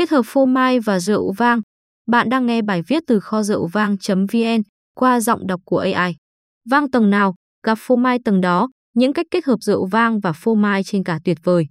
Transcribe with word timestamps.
kết 0.00 0.10
hợp 0.10 0.22
phô 0.24 0.46
mai 0.46 0.80
và 0.80 1.00
rượu 1.00 1.32
vang. 1.32 1.60
Bạn 2.06 2.28
đang 2.28 2.46
nghe 2.46 2.62
bài 2.62 2.82
viết 2.88 3.02
từ 3.06 3.20
kho 3.20 3.42
rượu 3.42 3.66
vang.vn 3.66 4.62
qua 4.94 5.20
giọng 5.20 5.46
đọc 5.46 5.60
của 5.64 5.78
AI. 5.78 6.16
Vang 6.70 6.90
tầng 6.90 7.10
nào, 7.10 7.34
gặp 7.66 7.78
phô 7.80 7.96
mai 7.96 8.18
tầng 8.24 8.40
đó, 8.40 8.68
những 8.94 9.12
cách 9.12 9.26
kết 9.30 9.44
hợp 9.44 9.56
rượu 9.60 9.86
vang 9.86 10.20
và 10.20 10.32
phô 10.32 10.54
mai 10.54 10.82
trên 10.84 11.04
cả 11.04 11.18
tuyệt 11.24 11.38
vời. 11.44 11.66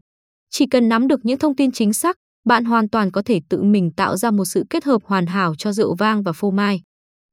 Chỉ 0.49 0.65
cần 0.65 0.89
nắm 0.89 1.07
được 1.07 1.19
những 1.23 1.39
thông 1.39 1.55
tin 1.55 1.71
chính 1.71 1.93
xác, 1.93 2.15
bạn 2.45 2.65
hoàn 2.65 2.89
toàn 2.89 3.11
có 3.11 3.21
thể 3.25 3.39
tự 3.49 3.63
mình 3.63 3.91
tạo 3.97 4.17
ra 4.17 4.31
một 4.31 4.45
sự 4.45 4.63
kết 4.69 4.83
hợp 4.83 5.01
hoàn 5.05 5.25
hảo 5.25 5.55
cho 5.55 5.71
rượu 5.71 5.95
vang 5.95 6.23
và 6.23 6.31
phô 6.31 6.51
mai. 6.51 6.81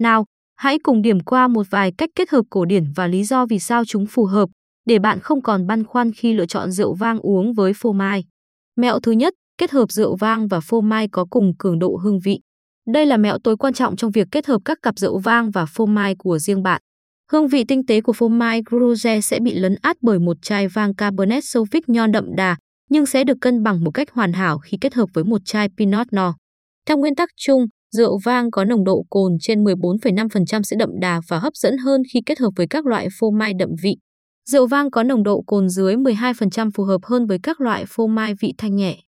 Nào, 0.03 0.25
hãy 0.57 0.79
cùng 0.79 1.03
điểm 1.03 1.21
qua 1.21 1.49
một 1.49 1.67
vài 1.71 1.93
cách 1.99 2.11
kết 2.15 2.31
hợp 2.31 2.43
cổ 2.51 2.65
điển 2.65 2.85
và 2.95 3.07
lý 3.07 3.25
do 3.25 3.47
vì 3.47 3.59
sao 3.59 3.85
chúng 3.85 4.07
phù 4.07 4.25
hợp, 4.25 4.49
để 4.87 4.99
bạn 4.99 5.21
không 5.21 5.43
còn 5.43 5.67
băn 5.67 5.85
khoăn 5.85 6.13
khi 6.13 6.33
lựa 6.33 6.47
chọn 6.47 6.71
rượu 6.71 6.95
vang 6.95 7.19
uống 7.19 7.53
với 7.53 7.73
phô 7.77 7.93
mai. 7.93 8.25
Mẹo 8.77 9.01
thứ 9.01 9.13
nhất, 9.13 9.35
kết 9.59 9.71
hợp 9.71 9.93
rượu 9.93 10.17
vang 10.17 10.49
và 10.49 10.61
phô 10.61 10.81
mai 10.81 11.09
có 11.09 11.27
cùng 11.31 11.53
cường 11.59 11.79
độ 11.79 11.97
hương 11.97 12.19
vị. 12.25 12.41
Đây 12.93 13.07
là 13.07 13.17
mẹo 13.17 13.39
tối 13.45 13.57
quan 13.57 13.75
trọng 13.75 13.97
trong 13.97 14.11
việc 14.11 14.29
kết 14.31 14.47
hợp 14.47 14.61
các 14.65 14.79
cặp 14.83 14.99
rượu 14.99 15.19
vang 15.19 15.51
và 15.51 15.67
phô 15.67 15.87
mai 15.87 16.15
của 16.19 16.39
riêng 16.39 16.63
bạn. 16.63 16.83
Hương 17.33 17.49
vị 17.49 17.65
tinh 17.69 17.87
tế 17.87 18.01
của 18.01 18.13
phô 18.13 18.29
mai 18.29 18.63
Gruge 18.71 19.21
sẽ 19.21 19.41
bị 19.41 19.55
lấn 19.55 19.77
át 19.83 19.97
bởi 20.03 20.19
một 20.19 20.37
chai 20.43 20.69
vang 20.69 20.95
Cabernet 20.95 21.45
Sauvignon 21.45 22.13
đậm 22.13 22.37
đà, 22.37 22.57
nhưng 22.91 23.07
sẽ 23.07 23.25
được 23.25 23.37
cân 23.41 23.63
bằng 23.63 23.85
một 23.85 23.91
cách 23.91 24.11
hoàn 24.13 24.33
hảo 24.33 24.59
khi 24.59 24.79
kết 24.81 24.95
hợp 24.95 25.09
với 25.15 25.25
một 25.25 25.41
chai 25.45 25.69
Pinot 25.79 26.07
Noir. 26.17 26.33
Theo 26.87 26.97
nguyên 26.97 27.15
tắc 27.15 27.29
chung, 27.37 27.67
rượu 27.97 28.19
vang 28.25 28.51
có 28.51 28.65
nồng 28.65 28.85
độ 28.85 29.05
cồn 29.11 29.33
trên 29.41 29.65
14,5% 29.65 30.63
sẽ 30.63 30.77
đậm 30.79 30.91
đà 31.01 31.21
và 31.29 31.39
hấp 31.39 31.57
dẫn 31.57 31.79
hơn 31.79 32.03
khi 32.13 32.21
kết 32.27 32.39
hợp 32.39 32.51
với 32.57 32.67
các 32.71 32.87
loại 32.87 33.09
phô 33.19 33.31
mai 33.31 33.53
đậm 33.59 33.69
vị. 33.83 33.97
Rượu 34.51 34.67
vang 34.67 34.91
có 34.91 35.03
nồng 35.03 35.23
độ 35.23 35.43
cồn 35.47 35.69
dưới 35.69 35.97
12% 35.97 36.71
phù 36.75 36.85
hợp 36.85 37.01
hơn 37.05 37.27
với 37.27 37.39
các 37.43 37.61
loại 37.61 37.85
phô 37.89 38.07
mai 38.07 38.35
vị 38.41 38.55
thanh 38.59 38.77
nhẹ. 38.77 39.06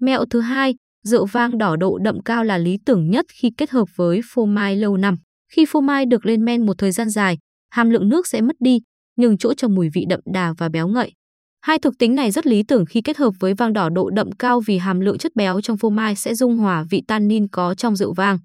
Mẹo 0.00 0.24
thứ 0.30 0.40
hai, 0.40 0.74
rượu 1.04 1.26
vang 1.26 1.58
đỏ 1.58 1.76
độ 1.76 1.98
đậm 1.98 2.22
cao 2.22 2.44
là 2.44 2.58
lý 2.58 2.78
tưởng 2.86 3.10
nhất 3.10 3.26
khi 3.32 3.50
kết 3.56 3.70
hợp 3.70 3.88
với 3.96 4.20
phô 4.24 4.44
mai 4.46 4.76
lâu 4.76 4.96
năm. 4.96 5.16
Khi 5.52 5.64
phô 5.68 5.80
mai 5.80 6.06
được 6.06 6.26
lên 6.26 6.44
men 6.44 6.66
một 6.66 6.78
thời 6.78 6.92
gian 6.92 7.10
dài, 7.10 7.38
hàm 7.70 7.90
lượng 7.90 8.08
nước 8.08 8.26
sẽ 8.26 8.40
mất 8.40 8.56
đi, 8.60 8.78
nhưng 9.16 9.38
chỗ 9.38 9.54
cho 9.54 9.68
mùi 9.68 9.88
vị 9.94 10.04
đậm 10.08 10.20
đà 10.32 10.54
và 10.58 10.68
béo 10.68 10.88
ngậy. 10.88 11.12
Hai 11.60 11.78
thuộc 11.78 11.94
tính 11.98 12.14
này 12.14 12.30
rất 12.30 12.46
lý 12.46 12.62
tưởng 12.62 12.84
khi 12.86 13.00
kết 13.02 13.16
hợp 13.16 13.30
với 13.40 13.54
vang 13.54 13.72
đỏ 13.72 13.88
độ 13.88 14.10
đậm 14.10 14.32
cao 14.32 14.60
vì 14.66 14.78
hàm 14.78 15.00
lượng 15.00 15.18
chất 15.18 15.32
béo 15.34 15.60
trong 15.60 15.76
phô 15.76 15.90
mai 15.90 16.16
sẽ 16.16 16.34
dung 16.34 16.56
hòa 16.56 16.84
vị 16.90 17.02
tannin 17.08 17.48
có 17.48 17.74
trong 17.74 17.96
rượu 17.96 18.14
vang. 18.14 18.38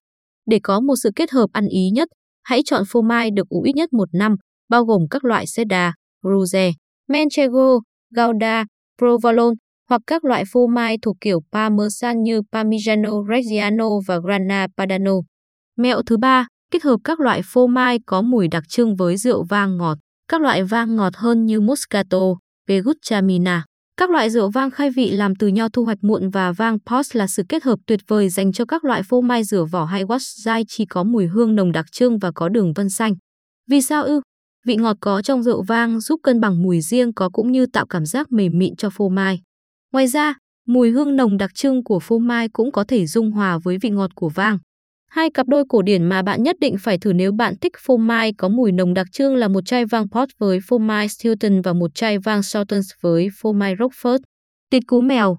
Để 0.45 0.59
có 0.63 0.79
một 0.79 0.95
sự 1.03 1.11
kết 1.15 1.31
hợp 1.31 1.47
ăn 1.53 1.67
ý 1.67 1.89
nhất, 1.89 2.09
hãy 2.43 2.61
chọn 2.65 2.83
phô 2.87 3.01
mai 3.01 3.31
được 3.31 3.49
ủ 3.49 3.61
ít 3.61 3.73
nhất 3.75 3.93
một 3.93 4.09
năm, 4.13 4.35
bao 4.69 4.85
gồm 4.85 5.01
các 5.09 5.25
loại 5.25 5.45
Cheddar, 5.55 5.91
Gruyère, 6.23 6.71
Manchego, 7.07 7.79
Gouda, 8.15 8.65
Provolone 8.99 9.55
hoặc 9.89 10.01
các 10.07 10.25
loại 10.25 10.43
phô 10.47 10.67
mai 10.67 10.97
thuộc 11.01 11.17
kiểu 11.21 11.39
Parmesan 11.51 12.23
như 12.23 12.41
Parmigiano 12.51 13.11
Reggiano 13.29 13.89
và 14.07 14.19
Grana 14.19 14.67
Padano. 14.77 15.13
Mẹo 15.77 16.01
thứ 16.01 16.17
ba, 16.17 16.47
kết 16.71 16.83
hợp 16.83 16.99
các 17.03 17.19
loại 17.19 17.41
phô 17.45 17.67
mai 17.67 17.99
có 18.05 18.21
mùi 18.21 18.47
đặc 18.47 18.63
trưng 18.69 18.95
với 18.95 19.17
rượu 19.17 19.43
vang 19.43 19.77
ngọt. 19.77 19.97
Các 20.27 20.41
loại 20.41 20.63
vang 20.63 20.95
ngọt 20.95 21.15
hơn 21.15 21.45
như 21.45 21.61
Moscato, 21.61 22.19
Pegucciamina. 22.67 23.65
Các 23.97 24.09
loại 24.09 24.29
rượu 24.29 24.49
vang 24.49 24.71
khai 24.71 24.89
vị 24.89 25.11
làm 25.11 25.35
từ 25.35 25.47
nho 25.47 25.69
thu 25.69 25.85
hoạch 25.85 25.97
muộn 26.01 26.29
và 26.29 26.51
vang 26.51 26.77
post 26.85 27.15
là 27.15 27.27
sự 27.27 27.43
kết 27.49 27.63
hợp 27.63 27.79
tuyệt 27.87 27.99
vời 28.07 28.29
dành 28.29 28.51
cho 28.51 28.65
các 28.65 28.85
loại 28.85 29.01
phô 29.03 29.21
mai 29.21 29.43
rửa 29.43 29.65
vỏ 29.71 29.85
hay 29.85 30.05
wash 30.05 30.43
dai 30.43 30.63
chỉ 30.67 30.85
có 30.85 31.03
mùi 31.03 31.27
hương 31.27 31.55
nồng 31.55 31.71
đặc 31.71 31.85
trưng 31.91 32.17
và 32.19 32.31
có 32.35 32.49
đường 32.49 32.73
vân 32.73 32.89
xanh. 32.89 33.13
Vì 33.69 33.81
sao 33.81 34.03
ư? 34.03 34.21
Vị 34.65 34.75
ngọt 34.75 34.97
có 34.99 35.21
trong 35.21 35.43
rượu 35.43 35.63
vang 35.63 35.99
giúp 35.99 36.19
cân 36.23 36.39
bằng 36.39 36.61
mùi 36.61 36.81
riêng 36.81 37.13
có 37.13 37.29
cũng 37.29 37.51
như 37.51 37.65
tạo 37.65 37.85
cảm 37.85 38.05
giác 38.05 38.31
mềm 38.31 38.51
mịn 38.55 38.75
cho 38.75 38.89
phô 38.89 39.09
mai. 39.09 39.41
Ngoài 39.95 40.07
ra, 40.07 40.33
mùi 40.67 40.89
hương 40.89 41.15
nồng 41.15 41.37
đặc 41.37 41.55
trưng 41.55 41.83
của 41.83 41.99
phô 41.99 42.17
mai 42.17 42.49
cũng 42.49 42.71
có 42.71 42.83
thể 42.83 43.05
dung 43.05 43.31
hòa 43.31 43.57
với 43.63 43.77
vị 43.81 43.89
ngọt 43.89 44.15
của 44.15 44.29
vang. 44.29 44.57
Hai 45.09 45.29
cặp 45.29 45.47
đôi 45.47 45.63
cổ 45.69 45.81
điển 45.81 46.05
mà 46.05 46.21
bạn 46.21 46.43
nhất 46.43 46.55
định 46.59 46.75
phải 46.79 46.97
thử 46.97 47.13
nếu 47.13 47.31
bạn 47.31 47.53
thích 47.61 47.71
phô 47.79 47.97
mai 47.97 48.33
có 48.37 48.49
mùi 48.49 48.71
nồng 48.71 48.93
đặc 48.93 49.07
trưng 49.11 49.35
là 49.35 49.47
một 49.47 49.61
chai 49.65 49.85
vang 49.85 50.09
pot 50.09 50.29
với 50.37 50.59
phô 50.67 50.77
mai 50.77 51.09
Stilton 51.09 51.61
và 51.61 51.73
một 51.73 51.95
chai 51.95 52.17
vang 52.19 52.43
Sultans 52.43 52.91
với 53.01 53.29
phô 53.33 53.53
mai 53.53 53.75
Rockford. 53.75 54.19
tuyệt 54.69 54.83
cú 54.87 55.01
mèo 55.01 55.37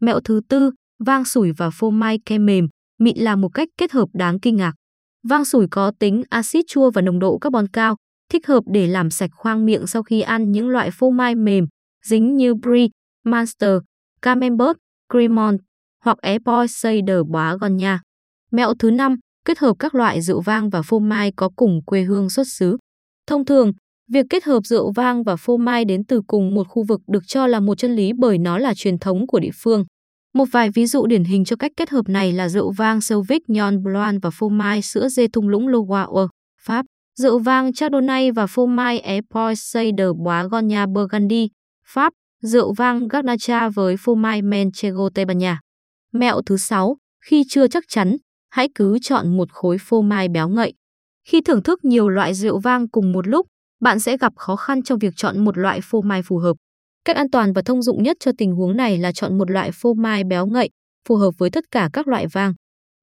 Mẹo 0.00 0.20
thứ 0.20 0.40
tư, 0.48 0.70
vang 1.04 1.24
sủi 1.24 1.52
và 1.52 1.70
phô 1.70 1.90
mai 1.90 2.18
kem 2.26 2.46
mềm, 2.46 2.68
mịn 2.98 3.18
là 3.18 3.36
một 3.36 3.48
cách 3.48 3.68
kết 3.78 3.92
hợp 3.92 4.08
đáng 4.12 4.40
kinh 4.40 4.56
ngạc. 4.56 4.72
Vang 5.28 5.44
sủi 5.44 5.66
có 5.70 5.92
tính 5.98 6.22
axit 6.30 6.64
chua 6.68 6.90
và 6.90 7.02
nồng 7.02 7.18
độ 7.18 7.38
carbon 7.38 7.68
cao, 7.68 7.96
thích 8.32 8.46
hợp 8.46 8.64
để 8.66 8.86
làm 8.86 9.10
sạch 9.10 9.30
khoang 9.32 9.66
miệng 9.66 9.86
sau 9.86 10.02
khi 10.02 10.20
ăn 10.20 10.52
những 10.52 10.68
loại 10.68 10.90
phô 10.92 11.10
mai 11.10 11.34
mềm, 11.34 11.66
dính 12.04 12.36
như 12.36 12.54
Brie, 12.54 12.88
Monster, 13.24 13.78
Camembert, 14.22 14.76
Cremant 15.12 15.58
hoặc 16.04 16.18
Apple 16.18 16.66
cider 16.82 17.18
Bourgogne. 17.28 17.98
Mẹo 18.52 18.74
thứ 18.78 18.90
năm, 18.90 19.16
kết 19.44 19.58
hợp 19.58 19.76
các 19.78 19.94
loại 19.94 20.22
rượu 20.22 20.40
vang 20.40 20.70
và 20.70 20.82
phô 20.82 20.98
mai 20.98 21.32
có 21.36 21.50
cùng 21.56 21.80
quê 21.86 22.02
hương 22.02 22.30
xuất 22.30 22.46
xứ. 22.48 22.76
Thông 23.26 23.44
thường, 23.44 23.72
việc 24.12 24.26
kết 24.30 24.44
hợp 24.44 24.66
rượu 24.66 24.92
vang 24.92 25.22
và 25.22 25.36
phô 25.36 25.56
mai 25.56 25.84
đến 25.84 26.04
từ 26.04 26.22
cùng 26.26 26.54
một 26.54 26.68
khu 26.68 26.84
vực 26.88 27.00
được 27.06 27.22
cho 27.26 27.46
là 27.46 27.60
một 27.60 27.78
chân 27.78 27.96
lý 27.96 28.12
bởi 28.18 28.38
nó 28.38 28.58
là 28.58 28.74
truyền 28.74 28.98
thống 28.98 29.26
của 29.26 29.40
địa 29.40 29.50
phương. 29.54 29.84
Một 30.34 30.44
vài 30.52 30.70
ví 30.70 30.86
dụ 30.86 31.06
điển 31.06 31.24
hình 31.24 31.44
cho 31.44 31.56
cách 31.56 31.72
kết 31.76 31.90
hợp 31.90 32.08
này 32.08 32.32
là 32.32 32.48
rượu 32.48 32.72
vang 32.72 33.00
Sauvignon 33.00 33.82
Blanc 33.82 34.22
và 34.22 34.30
phô 34.30 34.48
mai 34.48 34.82
sữa 34.82 35.08
dê 35.08 35.28
thung 35.28 35.48
lũng 35.48 35.68
Loire, 35.68 36.26
Pháp, 36.62 36.86
rượu 37.18 37.38
vang 37.38 37.72
Chardonnay 37.72 38.32
và 38.32 38.46
phô 38.46 38.66
mai 38.66 39.00
Epoisay 39.00 39.92
gòn 39.96 40.16
Bourgogne 40.24 40.86
Burgundy, 40.86 41.48
Pháp, 41.86 42.12
rượu 42.42 42.72
vang 42.72 43.08
Garnacha 43.08 43.68
với 43.68 43.96
phô 43.98 44.14
mai 44.14 44.42
Manchego 44.42 45.08
Tây 45.14 45.24
Ban 45.24 45.38
Nha. 45.38 45.60
Mẹo 46.12 46.42
thứ 46.46 46.56
6, 46.56 46.96
khi 47.24 47.44
chưa 47.48 47.68
chắc 47.68 47.84
chắn, 47.88 48.16
hãy 48.50 48.68
cứ 48.74 48.98
chọn 49.02 49.36
một 49.36 49.52
khối 49.52 49.76
phô 49.80 50.02
mai 50.02 50.28
béo 50.28 50.48
ngậy. 50.48 50.72
Khi 51.28 51.40
thưởng 51.40 51.62
thức 51.62 51.84
nhiều 51.84 52.08
loại 52.08 52.34
rượu 52.34 52.58
vang 52.58 52.88
cùng 52.88 53.12
một 53.12 53.26
lúc, 53.26 53.46
bạn 53.80 54.00
sẽ 54.00 54.16
gặp 54.16 54.32
khó 54.36 54.56
khăn 54.56 54.82
trong 54.82 54.98
việc 54.98 55.16
chọn 55.16 55.44
một 55.44 55.58
loại 55.58 55.80
phô 55.82 56.00
mai 56.00 56.22
phù 56.22 56.38
hợp. 56.38 56.56
Cách 57.04 57.16
an 57.16 57.30
toàn 57.30 57.52
và 57.52 57.62
thông 57.62 57.82
dụng 57.82 58.02
nhất 58.02 58.16
cho 58.20 58.32
tình 58.38 58.54
huống 58.54 58.76
này 58.76 58.98
là 58.98 59.12
chọn 59.12 59.38
một 59.38 59.50
loại 59.50 59.70
phô 59.74 59.94
mai 59.94 60.24
béo 60.24 60.46
ngậy, 60.46 60.70
phù 61.08 61.16
hợp 61.16 61.30
với 61.38 61.50
tất 61.50 61.64
cả 61.70 61.90
các 61.92 62.08
loại 62.08 62.26
vang. 62.26 62.54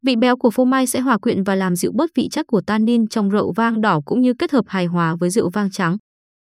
Vị 0.06 0.16
béo 0.16 0.38
của 0.38 0.50
phô 0.50 0.66
mai 0.66 0.88
sẽ 0.88 1.00
hòa 1.00 1.18
quyện 1.18 1.44
và 1.44 1.56
làm 1.56 1.76
dịu 1.76 1.92
bớt 1.96 2.10
vị 2.16 2.28
chắc 2.32 2.48
của 2.48 2.62
tannin 2.62 3.08
trong 3.08 3.30
rượu 3.30 3.54
vang 3.54 3.82
đỏ 3.82 4.02
cũng 4.06 4.22
như 4.22 4.34
kết 4.34 4.52
hợp 4.52 4.66
hài 4.68 4.86
hòa 4.86 5.16
với 5.20 5.30
rượu 5.30 5.50
vang 5.50 5.72
trắng. 5.72 5.98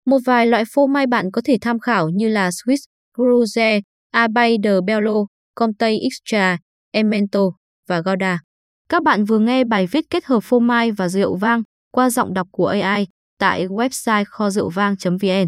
Một 0.05 0.17
vài 0.25 0.47
loại 0.47 0.63
phô 0.73 0.87
mai 0.87 1.07
bạn 1.07 1.31
có 1.31 1.41
thể 1.45 1.57
tham 1.61 1.79
khảo 1.79 2.09
như 2.09 2.27
là 2.27 2.49
Swiss, 2.49 2.85
Gruyère, 3.17 3.81
Abay 4.11 4.57
de 4.63 4.81
Bello, 4.85 5.13
Comte 5.55 5.95
Extra, 6.03 6.57
Emento 6.91 7.41
và 7.89 8.01
Gouda. 8.01 8.39
Các 8.89 9.03
bạn 9.03 9.25
vừa 9.25 9.39
nghe 9.39 9.63
bài 9.63 9.87
viết 9.87 10.05
kết 10.09 10.25
hợp 10.25 10.39
phô 10.43 10.59
mai 10.59 10.91
và 10.91 11.09
rượu 11.09 11.35
vang 11.35 11.63
qua 11.91 12.09
giọng 12.09 12.33
đọc 12.33 12.47
của 12.51 12.67
AI 12.67 13.07
tại 13.39 13.67
website 13.67 14.23
kho 14.27 14.49
rượu 14.49 14.69
vang.vn. 14.69 15.47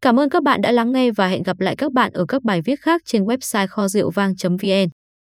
Cảm 0.00 0.20
ơn 0.20 0.30
các 0.30 0.42
bạn 0.42 0.60
đã 0.60 0.72
lắng 0.72 0.92
nghe 0.92 1.10
và 1.10 1.28
hẹn 1.28 1.42
gặp 1.42 1.60
lại 1.60 1.76
các 1.76 1.92
bạn 1.92 2.12
ở 2.12 2.24
các 2.28 2.42
bài 2.42 2.60
viết 2.62 2.80
khác 2.80 3.02
trên 3.04 3.24
website 3.24 3.66
kho 3.66 3.88
rượu 3.88 4.10
vang.vn. 4.10 4.88